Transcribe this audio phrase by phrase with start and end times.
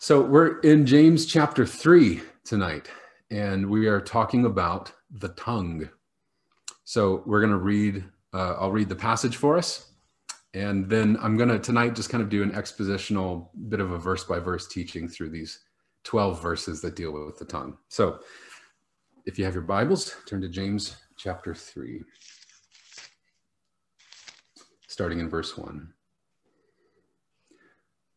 [0.00, 2.88] So we're in James chapter 3 tonight,
[3.32, 5.88] and we are talking about the tongue.
[6.84, 9.90] So we're going to read, uh, I'll read the passage for us,
[10.54, 13.98] and then I'm going to tonight just kind of do an expositional bit of a
[13.98, 15.58] verse by verse teaching through these
[16.04, 17.76] 12 verses that deal with the tongue.
[17.88, 18.20] So
[19.26, 22.02] if you have your Bibles, turn to James chapter 3,
[24.86, 25.92] starting in verse 1.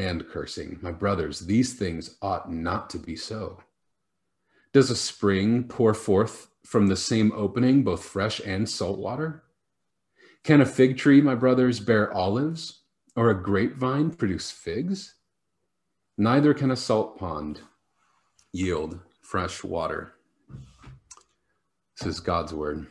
[0.00, 0.78] and cursing.
[0.80, 3.58] My brothers, these things ought not to be so.
[4.72, 9.42] Does a spring pour forth from the same opening both fresh and salt water?
[10.42, 12.80] Can a fig tree, my brothers, bear olives,
[13.14, 15.16] or a grapevine produce figs?
[16.16, 17.60] Neither can a salt pond
[18.52, 20.14] yield fresh water.
[21.98, 22.86] This is God's word.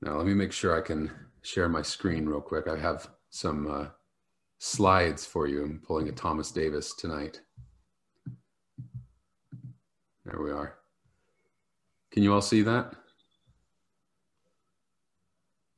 [0.00, 1.10] Now, let me make sure I can
[1.42, 2.68] share my screen real quick.
[2.68, 3.86] I have some uh,
[4.58, 5.62] slides for you.
[5.62, 7.40] I'm pulling a Thomas Davis tonight.
[10.24, 10.76] There we are.
[12.10, 12.94] Can you all see that?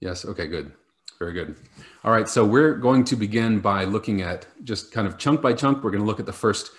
[0.00, 0.72] Yes, okay, good.
[1.19, 1.56] Very good.
[2.04, 5.52] All right, so we're going to begin by looking at just kind of chunk by
[5.52, 5.82] chunk.
[5.82, 6.70] We're going to look at the first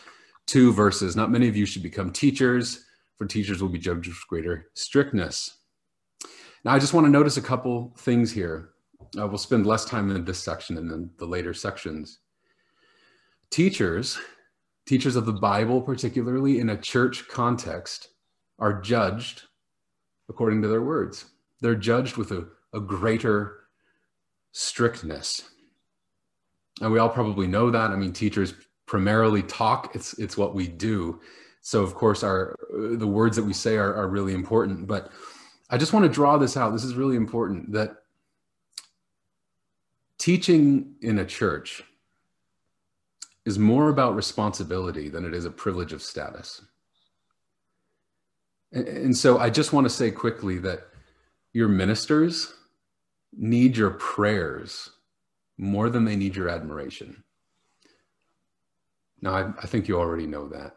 [0.47, 1.13] two verses.
[1.17, 2.85] Not many of you should become teachers,
[3.17, 5.57] for teachers will be judged with greater strictness.
[6.63, 8.69] Now, I just want to notice a couple things here
[9.18, 12.20] uh, we'll spend less time in this section and then the later sections.
[13.50, 14.20] Teachers,
[14.86, 18.09] teachers of the Bible, particularly in a church context,
[18.59, 19.44] are judged
[20.30, 21.25] according to their words.
[21.62, 23.62] They're judged with a, a greater
[24.52, 25.50] strictness.
[26.81, 27.91] And we all probably know that.
[27.91, 28.53] I mean, teachers
[28.86, 31.20] primarily talk, it's, it's what we do.
[31.62, 34.88] So, of course, our, the words that we say are, are really important.
[34.88, 35.12] But
[35.70, 36.72] I just want to draw this out.
[36.72, 37.99] This is really important that
[40.29, 41.81] teaching in a church
[43.47, 46.62] is more about responsibility than it is a privilege of status.
[48.72, 50.81] And, and so I just want to say quickly that
[51.51, 52.53] your ministers
[53.35, 54.91] need your prayers
[55.57, 57.23] more than they need your admiration.
[59.23, 60.75] Now, I, I, think you already know that,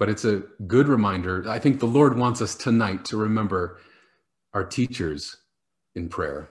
[0.00, 1.48] but it's a good reminder.
[1.48, 3.78] I think the Lord wants us tonight to remember
[4.54, 5.36] our teachers
[5.94, 6.50] in prayer.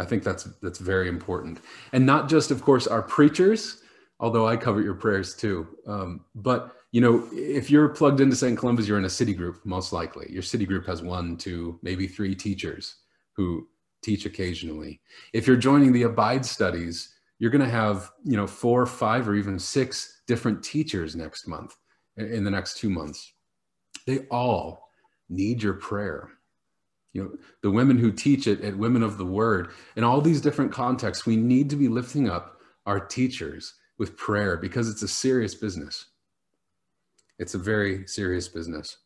[0.00, 1.60] I think that's that's very important,
[1.92, 3.82] and not just, of course, our preachers.
[4.18, 8.58] Although I cover your prayers too, um, but you know, if you're plugged into St.
[8.58, 10.26] Columba's, you're in a city group, most likely.
[10.30, 12.96] Your city group has one, two, maybe three teachers
[13.34, 13.68] who
[14.02, 15.00] teach occasionally.
[15.32, 19.34] If you're joining the Abide studies, you're going to have, you know, four, five, or
[19.34, 21.76] even six different teachers next month,
[22.16, 23.32] in the next two months.
[24.06, 24.88] They all
[25.28, 26.30] need your prayer
[27.12, 27.30] you know
[27.62, 29.70] the women who teach it at women of the word.
[29.96, 34.56] In all these different contexts we need to be lifting up our teachers with prayer
[34.56, 36.06] because it's a serious business.
[37.38, 38.96] It's a very serious business.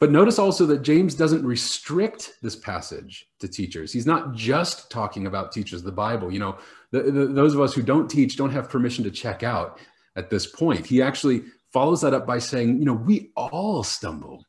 [0.00, 3.92] But notice also that james doesn't restrict this passage to teachers.
[3.92, 6.32] He's not just talking about teachers of the bible.
[6.32, 6.58] You know
[6.90, 9.78] the, the, those of us who don't teach don't have permission to check out
[10.16, 10.86] at this point.
[10.86, 11.42] He actually
[11.72, 14.44] follows that up by saying you know we all stumble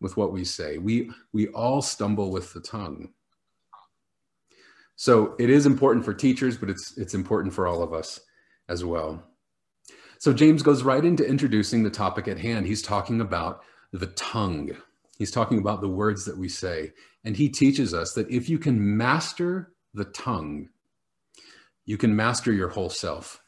[0.00, 0.78] with what we say.
[0.78, 3.12] We we all stumble with the tongue.
[4.96, 8.20] So it is important for teachers, but it's it's important for all of us
[8.68, 9.22] as well.
[10.18, 12.66] So James goes right into introducing the topic at hand.
[12.66, 13.62] He's talking about
[13.92, 14.70] the tongue.
[15.18, 16.92] He's talking about the words that we say.
[17.24, 20.68] And he teaches us that if you can master the tongue,
[21.84, 23.40] you can master your whole self.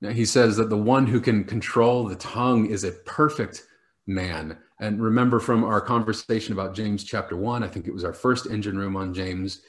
[0.00, 3.64] Now, he says that the one who can control the tongue is a perfect
[4.10, 4.58] man.
[4.80, 8.46] And remember from our conversation about James chapter one, I think it was our first
[8.46, 9.62] engine room on James.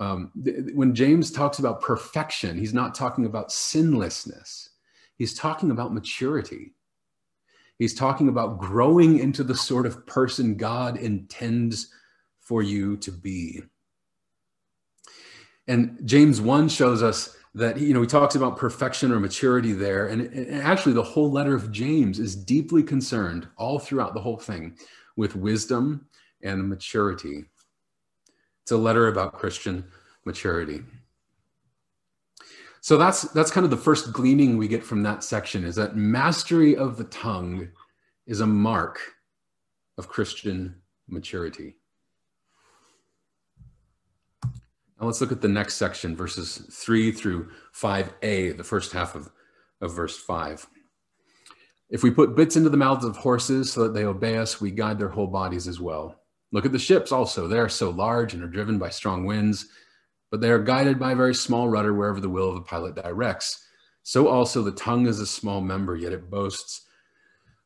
[0.00, 4.70] Um, th- when James talks about perfection, he's not talking about sinlessness,
[5.16, 6.72] he's talking about maturity.
[7.78, 11.92] He's talking about growing into the sort of person God intends
[12.40, 13.60] for you to be.
[15.68, 20.08] And James 1 shows us that, you know, he talks about perfection or maturity there.
[20.08, 24.36] And, and actually, the whole letter of James is deeply concerned all throughout the whole
[24.36, 24.76] thing
[25.16, 26.06] with wisdom
[26.42, 27.46] and maturity.
[28.62, 29.84] It's a letter about Christian
[30.26, 30.82] maturity.
[32.82, 35.96] So that's that's kind of the first gleaning we get from that section is that
[35.96, 37.68] mastery of the tongue
[38.26, 39.00] is a mark
[39.96, 40.76] of Christian
[41.08, 41.76] maturity.
[44.98, 49.30] Now let's look at the next section, verses 3 through 5a, the first half of,
[49.80, 50.66] of verse 5.
[51.90, 54.70] If we put bits into the mouths of horses so that they obey us, we
[54.70, 56.22] guide their whole bodies as well.
[56.50, 57.46] Look at the ships also.
[57.46, 59.66] They are so large and are driven by strong winds,
[60.30, 62.94] but they are guided by a very small rudder wherever the will of the pilot
[62.94, 63.66] directs.
[64.02, 66.86] So also the tongue is a small member, yet it boasts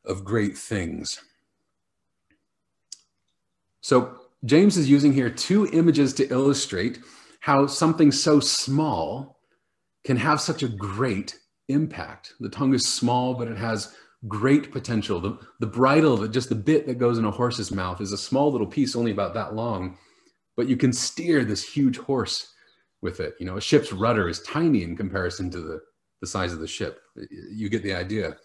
[0.03, 1.21] of great things.
[3.81, 6.99] So James is using here two images to illustrate
[7.41, 9.39] how something so small
[10.03, 11.37] can have such a great
[11.69, 12.33] impact.
[12.39, 13.95] The tongue is small, but it has
[14.27, 15.19] great potential.
[15.19, 18.51] The, the bridle, just the bit that goes in a horse's mouth, is a small
[18.51, 19.97] little piece, only about that long,
[20.55, 22.53] but you can steer this huge horse
[23.01, 23.33] with it.
[23.39, 25.81] You know, a ship's rudder is tiny in comparison to the,
[26.21, 27.01] the size of the ship.
[27.51, 28.37] You get the idea.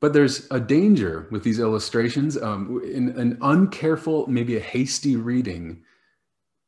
[0.00, 2.40] But there's a danger with these illustrations.
[2.40, 5.82] Um, in an uncareful, maybe a hasty reading,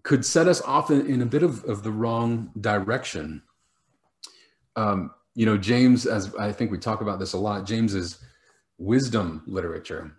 [0.09, 3.43] could set us off in, in a bit of, of the wrong direction.
[4.75, 8.19] Um, you know, James, as I think we talk about this a lot, James is
[8.79, 10.17] wisdom literature,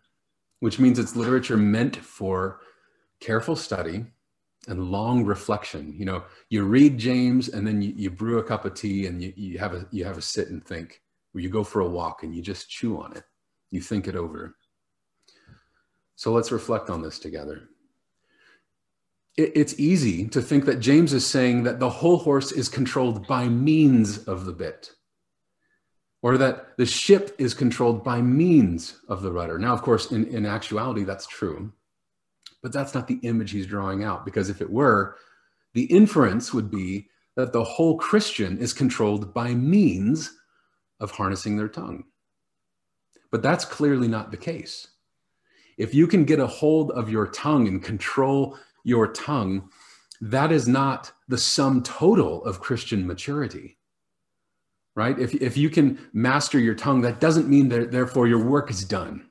[0.59, 2.59] which means it's literature meant for
[3.19, 4.05] careful study
[4.67, 5.95] and long reflection.
[5.97, 9.23] You know, you read James and then you, you brew a cup of tea and
[9.23, 11.01] you, you have a you have a sit and think,
[11.33, 13.23] or you go for a walk and you just chew on it.
[13.71, 14.55] You think it over.
[16.15, 17.69] So let's reflect on this together
[19.39, 23.47] it's easy to think that James is saying that the whole horse is controlled by
[23.47, 24.91] means of the bit,
[26.21, 29.57] or that the ship is controlled by means of the rudder.
[29.57, 31.71] Now, of course, in, in actuality, that's true,
[32.61, 35.15] but that's not the image he's drawing out, because if it were,
[35.73, 40.33] the inference would be that the whole Christian is controlled by means
[40.99, 42.03] of harnessing their tongue.
[43.31, 44.87] But that's clearly not the case.
[45.77, 49.69] If you can get a hold of your tongue and control your tongue,
[50.21, 53.77] that is not the sum total of Christian maturity.
[54.95, 55.17] Right?
[55.17, 58.83] If, if you can master your tongue, that doesn't mean that therefore your work is
[58.83, 59.29] done.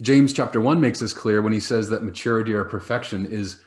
[0.00, 3.60] James chapter 1 makes this clear when he says that maturity or perfection is,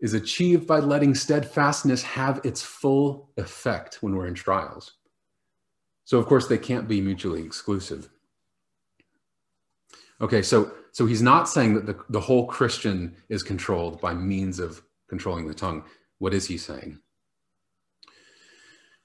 [0.00, 4.92] is achieved by letting steadfastness have its full effect when we're in trials.
[6.04, 8.10] So, of course, they can't be mutually exclusive.
[10.22, 14.58] Okay, so so he's not saying that the, the whole Christian is controlled by means
[14.60, 15.84] of controlling the tongue.
[16.18, 16.98] What is he saying?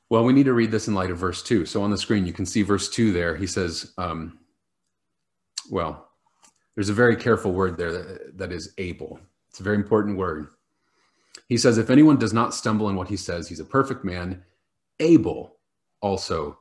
[0.09, 1.65] Well, we need to read this in light of verse 2.
[1.65, 3.35] So on the screen, you can see verse 2 there.
[3.35, 4.39] He says, um,
[5.69, 6.09] well,
[6.75, 9.19] there's a very careful word there that, that is able.
[9.49, 10.47] It's a very important word.
[11.49, 14.43] He says, if anyone does not stumble in what he says, he's a perfect man,
[14.99, 15.57] able
[16.01, 16.59] also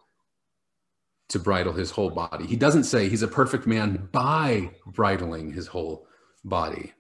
[1.28, 2.47] to bridle his whole body.
[2.47, 6.06] He doesn't say he's a perfect man by bridling his whole
[6.45, 6.92] body.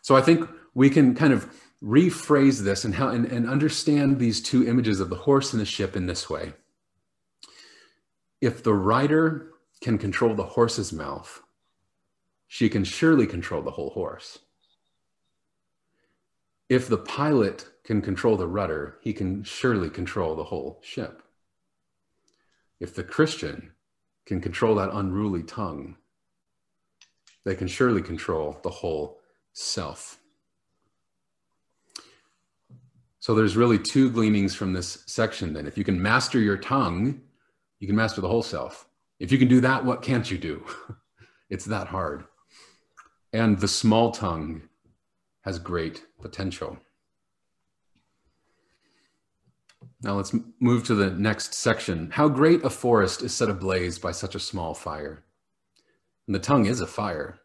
[0.00, 1.48] So I think we can kind of
[1.82, 5.66] rephrase this and how and, and understand these two images of the horse and the
[5.66, 6.54] ship in this way.
[8.40, 11.42] If the rider can control the horse's mouth,
[12.46, 14.38] she can surely control the whole horse.
[16.68, 21.22] If the pilot can control the rudder, he can surely control the whole ship
[22.80, 23.72] if the Christian
[24.24, 25.96] can control that unruly tongue,
[27.44, 29.20] they can surely control the whole
[29.52, 30.18] self.
[33.20, 35.66] So there's really two gleanings from this section then.
[35.66, 37.20] If you can master your tongue,
[37.80, 38.88] you can master the whole self.
[39.18, 40.64] If you can do that, what can't you do?
[41.50, 42.24] it's that hard.
[43.32, 44.62] And the small tongue
[45.42, 46.78] has great potential.
[50.02, 52.10] Now let's move to the next section.
[52.10, 55.24] How great a forest is set ablaze by such a small fire.
[56.26, 57.38] And the tongue is a fire,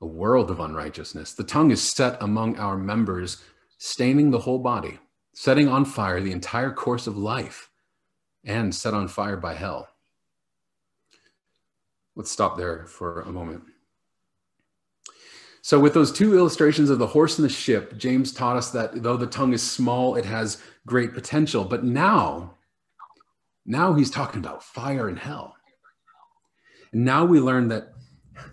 [0.00, 1.34] a world of unrighteousness.
[1.34, 3.42] The tongue is set among our members,
[3.78, 4.98] staining the whole body,
[5.34, 7.70] setting on fire the entire course of life,
[8.44, 9.88] and set on fire by hell.
[12.14, 13.64] Let's stop there for a moment.
[15.64, 19.00] So, with those two illustrations of the horse and the ship, James taught us that
[19.00, 21.64] though the tongue is small, it has great potential.
[21.64, 22.56] But now,
[23.64, 25.54] now he's talking about fire and hell.
[26.92, 27.92] And now we learn that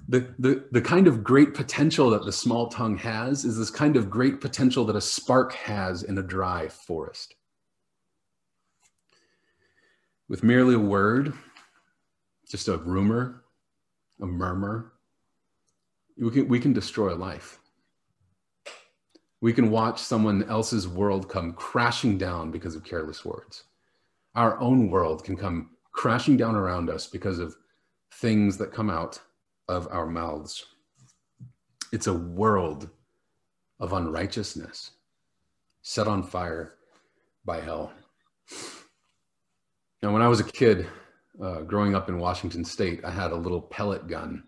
[0.08, 3.98] the, the, the kind of great potential that the small tongue has is this kind
[3.98, 7.34] of great potential that a spark has in a dry forest.
[10.28, 11.34] With merely a word,
[12.48, 13.46] just a rumor,
[14.22, 14.94] a murmur,
[16.20, 17.60] we can, we can destroy a life.
[19.42, 23.64] We can watch someone else's world come crashing down because of careless words.
[24.36, 27.56] Our own world can come crashing down around us because of
[28.16, 29.20] things that come out
[29.70, 30.66] of our mouths.
[31.92, 32.90] It's a world
[33.80, 34.92] of unrighteousness
[35.82, 36.76] set on fire
[37.46, 37.94] by hell.
[40.04, 40.88] Now, when I was a kid,
[41.42, 44.44] uh, growing up in Washington State, I had a little pellet gun.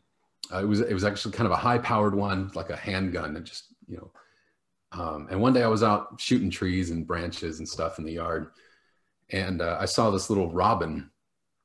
[0.53, 3.33] Uh, it was it was actually kind of a high powered one, like a handgun,
[3.33, 4.11] that just you know.
[4.93, 8.13] Um, and one day I was out shooting trees and branches and stuff in the
[8.13, 8.47] yard,
[9.29, 11.11] and uh, I saw this little robin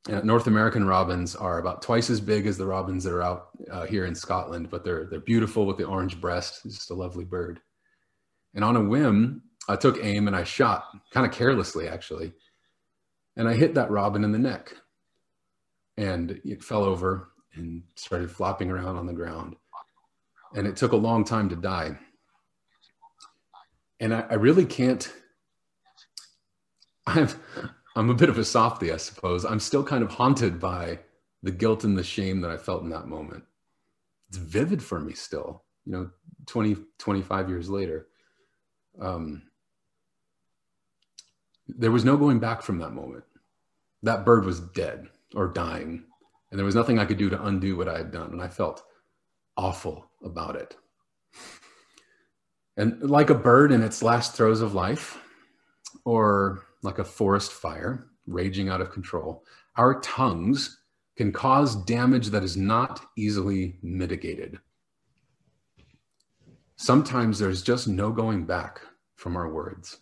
[0.08, 3.48] uh, North American robins are about twice as big as the robins that are out
[3.70, 6.60] uh, here in Scotland, but they're they're beautiful with the orange breast.
[6.64, 7.60] It's just a lovely bird.
[8.54, 12.32] And on a whim, I took aim and I shot, kind of carelessly actually,
[13.36, 14.74] and I hit that robin in the neck,
[15.96, 19.56] and it fell over and started flopping around on the ground,
[20.54, 21.98] and it took a long time to die.
[24.00, 25.10] And I, I really can't.
[27.06, 27.38] I've
[27.96, 29.46] I'm a bit of a softy, I suppose.
[29.46, 30.98] I'm still kind of haunted by
[31.42, 33.44] the guilt and the shame that I felt in that moment.
[34.28, 36.10] It's vivid for me still, you know,
[36.44, 38.06] 20, 25 years later.
[39.00, 39.44] Um,
[41.66, 43.24] there was no going back from that moment.
[44.02, 46.04] That bird was dead or dying,
[46.56, 48.32] and there was nothing I could do to undo what I had done.
[48.32, 48.82] And I felt
[49.58, 50.74] awful about it.
[52.78, 55.22] And like a bird in its last throes of life,
[56.06, 59.44] or like a forest fire raging out of control,
[59.76, 60.80] our tongues
[61.14, 64.58] can cause damage that is not easily mitigated.
[66.76, 68.80] Sometimes there's just no going back
[69.16, 69.98] from our words.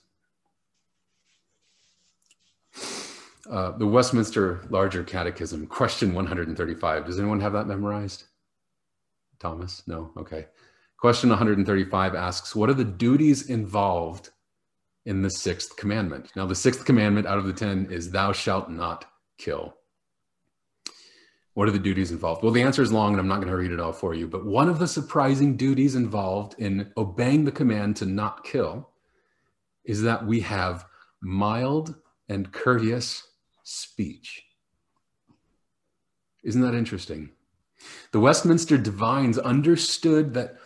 [3.51, 7.05] Uh, the Westminster Larger Catechism, question 135.
[7.05, 8.25] Does anyone have that memorized?
[9.39, 9.83] Thomas?
[9.87, 10.11] No?
[10.17, 10.47] Okay.
[10.99, 14.31] Question 135 asks What are the duties involved
[15.07, 16.31] in the sixth commandment.
[16.35, 19.07] Now, the sixth commandment out of the 10 is, Thou shalt not
[19.39, 19.75] kill.
[21.55, 22.43] What are the duties involved?
[22.43, 24.27] Well, the answer is long and I'm not going to read it all for you.
[24.27, 28.91] But one of the surprising duties involved in obeying the command to not kill
[29.85, 30.87] is that we have
[31.21, 31.95] mild
[32.29, 33.23] and courteous
[33.65, 34.45] speech.
[36.45, 37.31] Isn't that interesting?
[38.13, 40.57] The Westminster divines understood that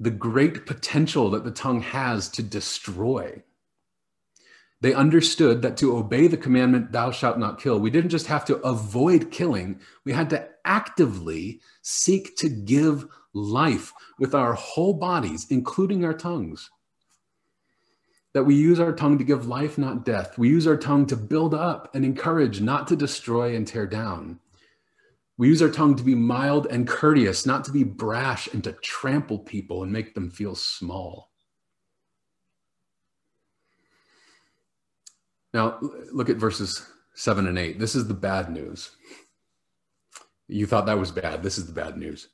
[0.00, 3.42] the great potential that the tongue has to destroy
[4.84, 8.44] they understood that to obey the commandment, thou shalt not kill, we didn't just have
[8.44, 15.46] to avoid killing, we had to actively seek to give life with our whole bodies,
[15.48, 16.68] including our tongues.
[18.34, 20.36] That we use our tongue to give life, not death.
[20.36, 24.40] We use our tongue to build up and encourage, not to destroy and tear down.
[25.36, 28.72] We use our tongue to be mild and courteous, not to be brash and to
[28.72, 31.30] trample people and make them feel small.
[35.52, 35.78] Now,
[36.12, 37.78] look at verses seven and eight.
[37.78, 38.90] This is the bad news.
[40.48, 41.42] You thought that was bad.
[41.42, 42.28] This is the bad news.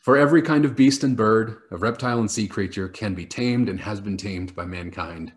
[0.00, 3.68] For every kind of beast and bird, of reptile and sea creature can be tamed
[3.68, 5.32] and has been tamed by mankind,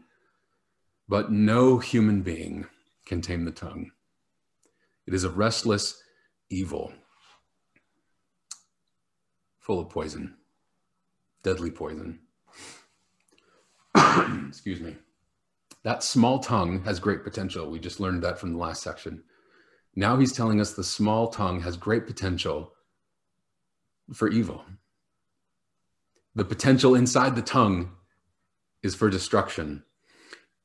[1.10, 2.68] but no human being
[3.06, 3.92] can tame the tongue.
[5.06, 6.02] It is a restless
[6.50, 6.94] evil,
[9.60, 10.38] full of poison,
[11.44, 12.20] deadly poison.
[14.48, 14.96] Excuse me.
[15.84, 17.70] That small tongue has great potential.
[17.70, 19.24] We just learned that from the last section.
[19.94, 22.72] Now he's telling us the small tongue has great potential
[24.12, 24.66] for evil.
[26.36, 27.92] The potential inside the tongue
[28.82, 29.84] is for destruction.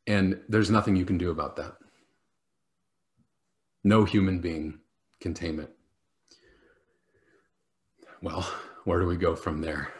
[0.06, 1.74] And there's nothing you can do about that.
[3.84, 4.80] No human being
[5.20, 5.70] can tame it.
[8.22, 8.50] Well,
[8.84, 9.92] where do we go from there?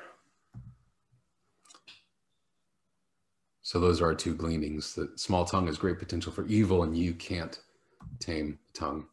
[3.62, 4.94] So those are our two gleanings.
[4.94, 7.60] The small tongue has great potential for evil, and you can't
[8.18, 9.06] tame the tongue.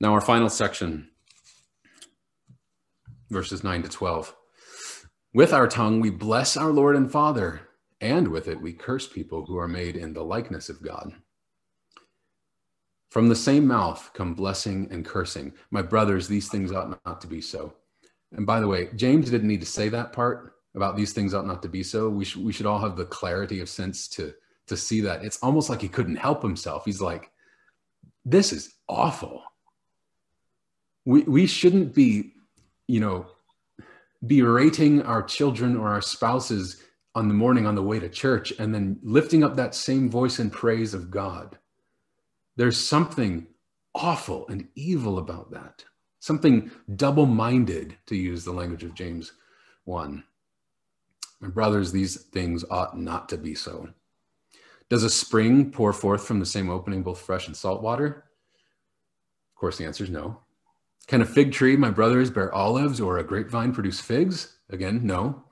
[0.00, 1.10] Now, our final section,
[3.30, 4.34] verses 9 to 12.
[5.32, 7.68] With our tongue, we bless our Lord and Father,
[8.00, 11.12] and with it, we curse people who are made in the likeness of God.
[13.10, 15.52] From the same mouth come blessing and cursing.
[15.70, 17.74] My brothers, these things ought not to be so.
[18.32, 21.46] And by the way, James didn't need to say that part about these things ought
[21.46, 22.08] not to be so.
[22.08, 24.34] We should we should all have the clarity of sense to
[24.66, 25.24] to see that.
[25.24, 26.84] It's almost like he couldn't help himself.
[26.84, 27.30] He's like,
[28.24, 29.42] this is awful.
[31.04, 32.32] We we shouldn't be,
[32.86, 33.26] you know,
[34.26, 36.82] berating our children or our spouses
[37.14, 40.38] on the morning on the way to church and then lifting up that same voice
[40.38, 41.58] in praise of God
[42.56, 43.46] there's something
[43.94, 45.84] awful and evil about that,
[46.20, 49.32] something double minded, to use the language of James
[49.84, 50.22] 1.
[51.40, 53.88] My brothers, these things ought not to be so.
[54.88, 58.24] Does a spring pour forth from the same opening both fresh and salt water?
[59.54, 60.40] Of course, the answer is no.
[61.06, 64.58] Can a fig tree, my brothers, bear olives or a grapevine produce figs?
[64.70, 65.44] Again, no.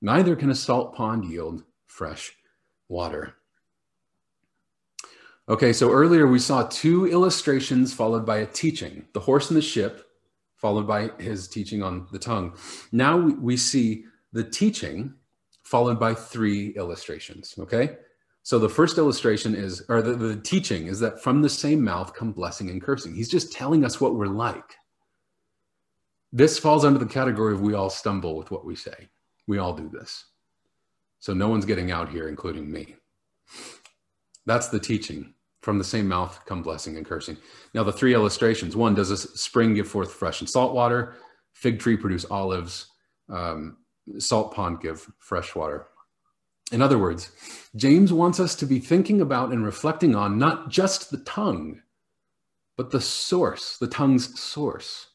[0.00, 2.32] Neither can a salt pond yield fresh
[2.88, 3.34] water.
[5.48, 9.62] Okay, so earlier we saw two illustrations followed by a teaching the horse and the
[9.62, 10.06] ship,
[10.56, 12.56] followed by his teaching on the tongue.
[12.92, 15.14] Now we see the teaching
[15.64, 17.54] followed by three illustrations.
[17.58, 17.96] Okay,
[18.42, 22.14] so the first illustration is, or the, the teaching is that from the same mouth
[22.14, 23.14] come blessing and cursing.
[23.14, 24.76] He's just telling us what we're like.
[26.32, 29.08] This falls under the category of we all stumble with what we say.
[29.46, 30.26] We all do this.
[31.20, 32.96] So no one's getting out here, including me.
[34.46, 35.34] That's the teaching.
[35.60, 37.36] From the same mouth come blessing and cursing.
[37.74, 41.16] Now, the three illustrations one, does a spring give forth fresh and salt water?
[41.52, 42.86] Fig tree produce olives?
[43.28, 43.78] Um,
[44.18, 45.88] salt pond give fresh water?
[46.70, 47.30] In other words,
[47.76, 51.80] James wants us to be thinking about and reflecting on not just the tongue,
[52.76, 55.08] but the source, the tongue's source.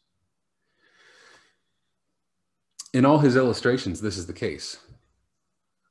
[2.93, 4.77] In all his illustrations, this is the case.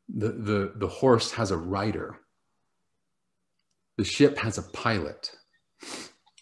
[0.08, 2.18] The, the, the horse has a rider
[3.96, 5.32] the ship has a pilot.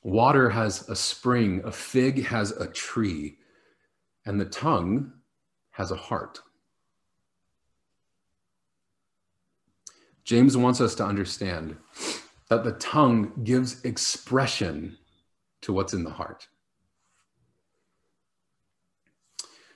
[0.03, 1.63] Water has a spring.
[1.65, 3.39] A fig has a tree.
[4.25, 5.13] And the tongue
[5.73, 6.41] has a heart.
[10.25, 11.77] James wants us to understand
[12.49, 14.99] that the tongue gives expression
[15.63, 16.49] to what's in the heart.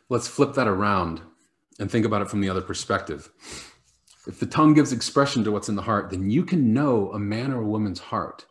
[0.09, 1.23] Let's flip that around
[1.79, 3.31] and think about it from the other perspective.
[4.27, 7.19] If the tongue gives expression to what's in the heart, then you can know a
[7.19, 8.47] man or a woman's heart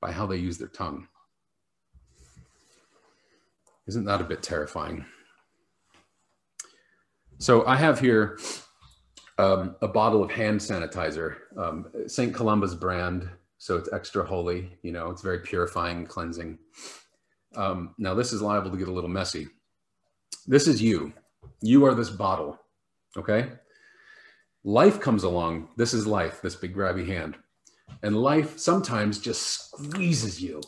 [0.00, 1.08] by how they use their tongue.
[3.86, 5.04] Isn't that a bit terrifying?
[7.38, 8.38] So I have here
[9.38, 12.32] um, a bottle of hand sanitizer, um, St.
[12.32, 13.28] Columba's brand.
[13.58, 16.58] So it's extra holy, you know, it's very purifying, cleansing.
[17.56, 19.48] Um, now, this is liable to get a little messy.
[20.46, 21.12] This is you.
[21.62, 22.58] You are this bottle,
[23.16, 23.52] okay?
[24.64, 25.68] life comes along.
[25.76, 27.36] This is life, this big grabby hand.
[28.02, 30.62] And life sometimes just squeezes you,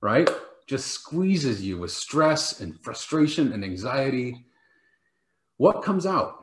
[0.00, 0.30] right?
[0.66, 4.46] Just squeezes you with stress and frustration and anxiety.
[5.56, 6.39] What comes out?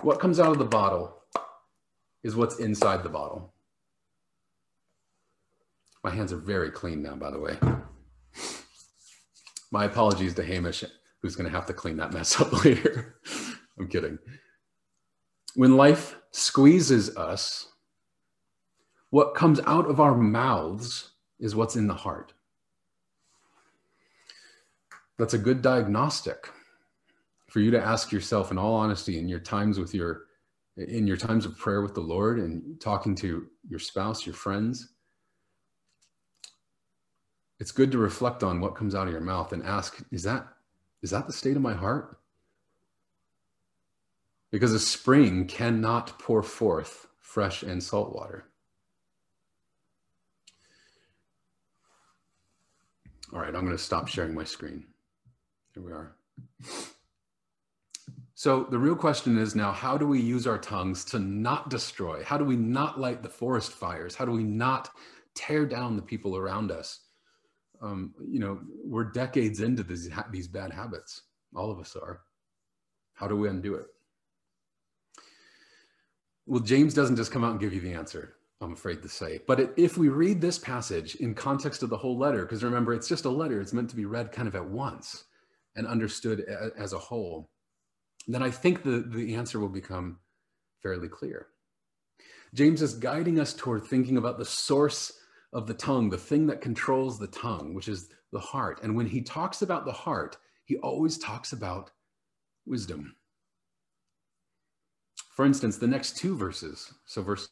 [0.00, 1.22] What comes out of the bottle
[2.24, 3.52] is what's inside the bottle.
[6.02, 7.56] My hands are very clean now, by the way.
[9.70, 10.84] My apologies to Hamish,
[11.20, 13.16] who's going to have to clean that mess up later.
[13.78, 14.18] I'm kidding
[15.54, 17.68] when life squeezes us,
[19.10, 22.32] what comes out of our mouths is what's in the heart.
[25.18, 26.48] That's a good diagnostic
[27.52, 30.22] for you to ask yourself in all honesty in your times with your
[30.76, 34.94] in your times of prayer with the Lord and talking to your spouse, your friends.
[37.60, 40.46] It's good to reflect on what comes out of your mouth and ask, is that
[41.02, 42.18] is that the state of my heart?
[44.52, 48.44] because a spring cannot pour forth fresh and salt water.
[53.32, 54.84] All right, I'm going to stop sharing my screen.
[55.72, 56.14] Here we are.
[58.42, 62.24] So the real question is now, how do we use our tongues to not destroy?
[62.24, 64.16] How do we not light the forest fires?
[64.16, 64.90] How do we not
[65.36, 67.02] tear down the people around us?
[67.80, 71.22] Um, you know, we're decades into these, these bad habits.
[71.54, 72.22] All of us are.
[73.14, 73.86] How do we undo it?
[76.44, 79.38] Well, James doesn't just come out and give you the answer, I'm afraid to say.
[79.46, 82.92] But it, if we read this passage in context of the whole letter, because remember,
[82.92, 85.26] it's just a letter, it's meant to be read kind of at once
[85.76, 86.40] and understood
[86.76, 87.51] as a whole,
[88.28, 90.18] then I think the, the answer will become
[90.82, 91.48] fairly clear.
[92.54, 95.12] James is guiding us toward thinking about the source
[95.52, 98.80] of the tongue, the thing that controls the tongue, which is the heart.
[98.82, 101.90] And when he talks about the heart, he always talks about
[102.66, 103.16] wisdom.
[105.30, 107.48] For instance, the next two verses, so verse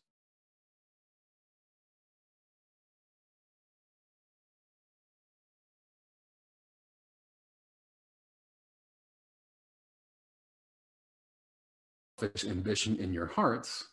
[12.47, 13.89] ambition in your hearts,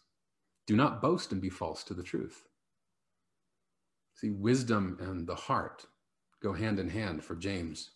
[0.65, 2.43] do not boast and be false to the truth.
[4.15, 5.85] See, wisdom and the heart
[6.41, 7.91] go hand in hand for James.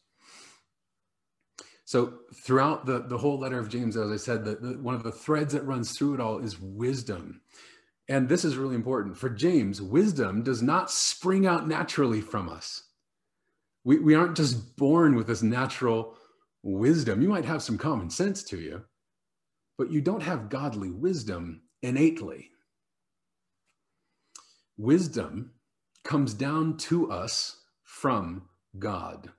[1.85, 5.03] So throughout the, the whole letter of James, as I said, the, the, one of
[5.03, 7.41] the threads that runs through it all is wisdom.
[8.07, 9.17] And this is really important.
[9.17, 12.83] For James, wisdom does not spring out naturally from us.
[13.83, 16.15] We, we aren't just born with this natural
[16.63, 17.21] wisdom.
[17.21, 18.83] You might have some common sense to you,
[19.81, 22.51] but you don't have godly wisdom innately.
[24.77, 25.53] Wisdom
[26.03, 28.43] comes down to us from
[28.77, 29.31] God.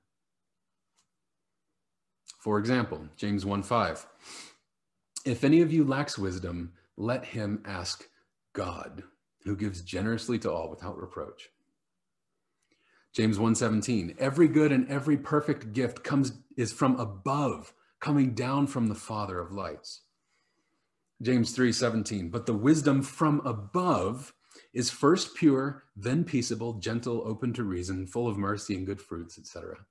[2.40, 4.04] For example, James 1 5.
[5.24, 8.08] If any of you lacks wisdom, let him ask
[8.52, 9.04] God,
[9.44, 11.50] who gives generously to all without reproach.
[13.12, 18.88] James 1:17 Every good and every perfect gift comes is from above coming down from
[18.88, 20.00] the father of lights.
[21.22, 24.34] James 3:17 But the wisdom from above
[24.74, 29.38] is first pure, then peaceable, gentle, open to reason, full of mercy and good fruits,
[29.38, 29.86] etc.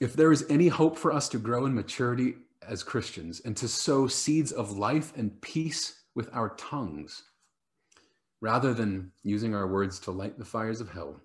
[0.00, 3.66] If there is any hope for us to grow in maturity as Christians and to
[3.66, 7.24] sow seeds of life and peace with our tongues,
[8.40, 11.20] rather than using our words to light the fires of hell,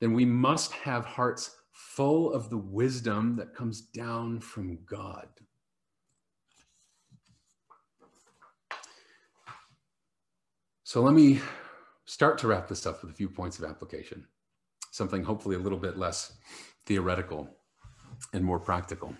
[0.00, 5.28] then we must have hearts full of the wisdom that comes down from God.
[10.86, 11.40] So let me
[12.04, 14.24] start to wrap this up with a few points of application,
[14.92, 16.32] something hopefully a little bit less
[16.86, 17.48] theoretical
[18.32, 19.12] and more practical.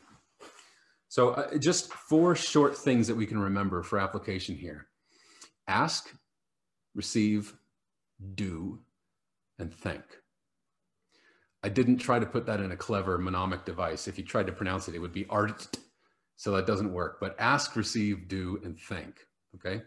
[1.09, 4.87] So uh, just four short things that we can remember for application here.
[5.67, 6.15] Ask,
[6.95, 7.53] receive,
[8.37, 8.83] do,
[9.59, 10.05] and think.
[11.65, 14.07] I didn't try to put that in a clever mnemonic device.
[14.07, 15.77] If you tried to pronounce it, it would be art.
[16.37, 17.19] So that doesn't work.
[17.21, 19.17] But ask, receive, do, and think.
[19.57, 19.83] Okay.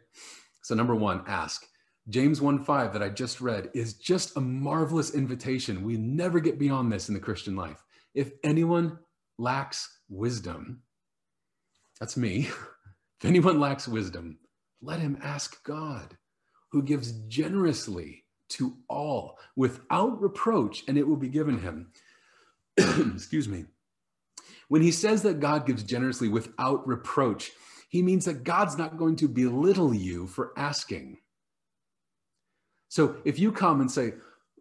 [0.70, 1.66] So, number one, ask.
[2.10, 5.84] James 1 5 that I just read is just a marvelous invitation.
[5.84, 7.84] We never get beyond this in the Christian life.
[8.14, 9.00] If anyone
[9.40, 10.84] lacks wisdom,
[12.00, 12.42] that's me.
[13.20, 14.38] if anyone lacks wisdom,
[14.80, 16.16] let him ask God,
[16.72, 21.92] who gives generously to all without reproach, and it will be given him.
[22.78, 23.66] Excuse me.
[24.68, 27.54] When he says that God gives generously without reproach,
[27.90, 31.18] he means that God's not going to belittle you for asking.
[32.88, 34.14] So if you come and say,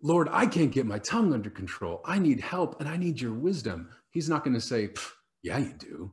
[0.02, 2.00] Lord, I can't get my tongue under control.
[2.04, 3.90] I need help and I need your wisdom.
[4.10, 4.90] He's not going to say,
[5.42, 6.12] Yeah, you do.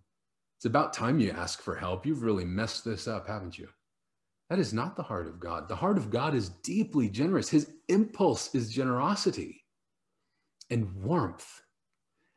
[0.58, 2.06] It's about time you ask for help.
[2.06, 3.70] You've really messed this up, haven't you?
[4.50, 5.68] That is not the heart of God.
[5.68, 7.50] The heart of God is deeply generous.
[7.50, 9.64] His impulse is generosity
[10.70, 11.62] and warmth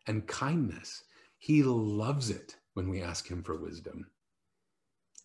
[0.06, 1.04] and kindness.
[1.38, 4.06] He loves it when we ask him for wisdom.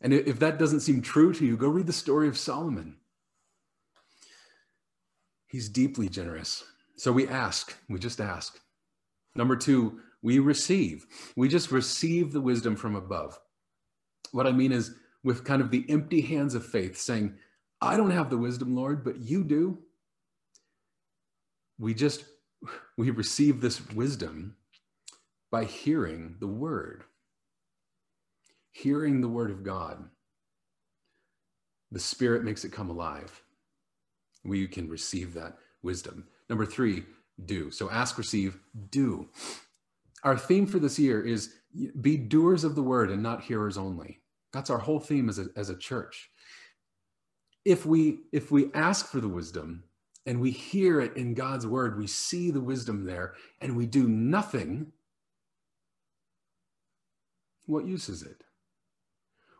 [0.03, 2.97] And if that doesn't seem true to you, go read the story of Solomon.
[5.47, 6.65] He's deeply generous.
[6.97, 8.59] So we ask, we just ask.
[9.33, 11.05] Number two, we receive.
[11.37, 13.39] We just receive the wisdom from above.
[14.31, 17.37] What I mean is, with kind of the empty hands of faith, saying,
[17.79, 19.77] I don't have the wisdom, Lord, but you do.
[21.79, 22.25] We just,
[22.97, 24.57] we receive this wisdom
[25.49, 27.05] by hearing the word
[28.73, 30.03] hearing the word of God,
[31.91, 33.41] the Spirit makes it come alive.
[34.43, 36.27] We can receive that wisdom.
[36.49, 37.03] Number three,
[37.45, 37.71] do.
[37.71, 38.57] So ask, receive,
[38.89, 39.29] do.
[40.23, 41.53] Our theme for this year is
[42.01, 44.21] be doers of the word and not hearers only.
[44.51, 46.29] That's our whole theme as a, as a church.
[47.65, 49.85] If we if we ask for the wisdom
[50.25, 54.07] and we hear it in God's word, we see the wisdom there and we do
[54.07, 54.91] nothing,
[57.65, 58.43] what use is it?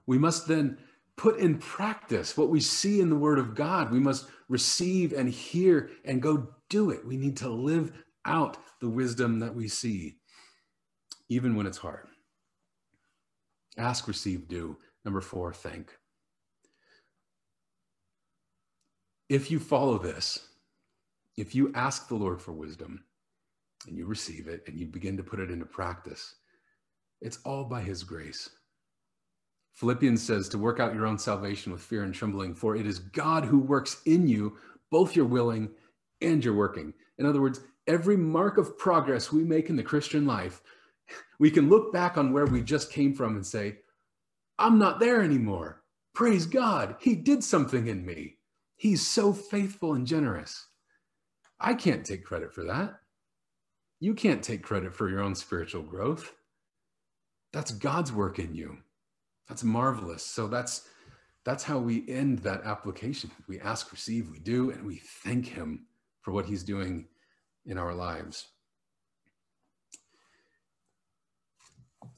[0.06, 0.78] We must then
[1.16, 3.92] put in practice what we see in the Word of God.
[3.92, 7.06] We must receive and hear and go do it.
[7.06, 7.92] We need to live
[8.26, 10.18] out the wisdom that we see,
[11.30, 12.08] even when it's hard.
[13.78, 14.78] Ask, receive, do.
[15.06, 15.92] Number four, think.
[19.30, 20.48] If you follow this,
[21.38, 23.04] if you ask the Lord for wisdom
[23.88, 26.36] and you receive it and you begin to put it into practice,
[27.22, 28.50] it's all by His grace.
[29.74, 33.00] Philippians says to work out your own salvation with fear and trembling, for it is
[33.00, 34.58] God who works in you,
[34.92, 35.70] both your willing
[36.22, 36.94] and your working.
[37.18, 40.62] In other words, every mark of progress we make in the Christian life,
[41.40, 43.78] we can look back on where we just came from and say,
[44.60, 45.82] I'm not there anymore.
[46.14, 48.38] Praise God, He did something in me.
[48.76, 50.68] He's so faithful and generous.
[51.60, 53.00] I can't take credit for that.
[54.00, 56.34] You can't take credit for your own spiritual growth.
[57.54, 58.78] That's God's work in you.
[59.48, 60.26] That's marvelous.
[60.26, 60.88] So that's
[61.46, 63.30] that's how we end that application.
[63.48, 65.88] We ask, receive, we do, and we thank him
[66.22, 67.08] for what he's doing
[67.66, 68.48] in our lives.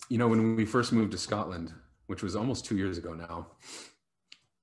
[0.09, 1.73] You know, when we first moved to Scotland,
[2.05, 3.47] which was almost two years ago now,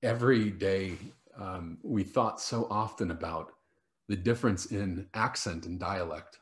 [0.01, 0.93] every day
[1.37, 3.51] um, we thought so often about
[4.07, 6.39] the difference in accent and dialect.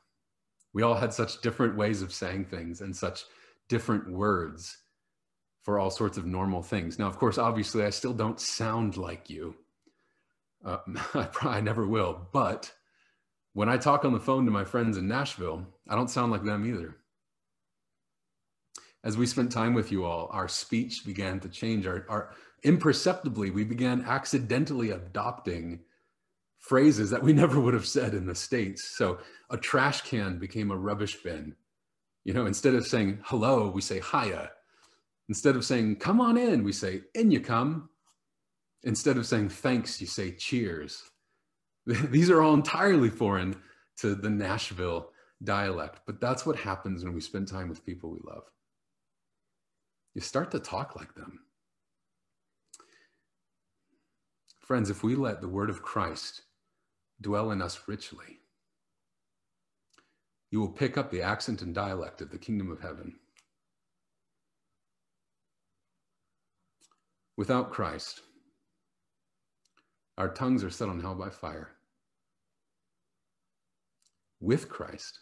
[0.73, 3.23] We all had such different ways of saying things and such
[3.67, 4.77] different words
[5.62, 6.97] for all sorts of normal things.
[6.97, 9.56] Now, of course, obviously, I still don't sound like you.
[10.63, 10.78] Uh,
[11.13, 12.28] I probably never will.
[12.32, 12.71] But
[13.54, 16.43] when I talk on the phone to my friends in Nashville, I don't sound like
[16.43, 16.95] them either.
[19.04, 21.88] As we spent time with you all, our speech began to change.
[21.88, 25.80] Our, our imperceptibly, we began accidentally adopting
[26.60, 28.84] phrases that we never would have said in the States.
[28.84, 29.19] So
[29.50, 31.56] a trash can became a rubbish bin.
[32.24, 34.52] You know, instead of saying hello, we say hiya.
[35.32, 37.88] Instead of saying come on in, we say in you come.
[38.84, 41.04] Instead of saying thanks, you say cheers.
[41.86, 43.56] These are all entirely foreign
[44.00, 45.10] to the Nashville
[45.41, 48.44] dialect, but that's what happens when we spend time with people we love.
[50.15, 51.39] You start to talk like them.
[54.60, 56.41] Friends, if we let the word of Christ
[57.22, 58.39] dwell in us richly,
[60.50, 63.15] you will pick up the accent and dialect of the kingdom of heaven.
[67.41, 68.21] Without Christ,
[70.15, 71.71] our tongues are set on hell by fire.
[74.39, 75.17] With Christ,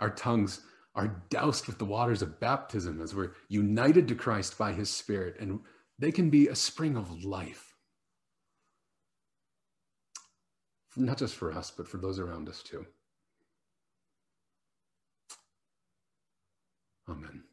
[0.00, 0.62] our tongues
[0.96, 5.36] are doused with the waters of baptism as we're united to Christ by his Spirit,
[5.38, 5.60] and
[6.00, 7.76] they can be a spring of life.
[10.96, 12.84] Not just for us, but for those around us too.
[17.08, 17.44] Amen.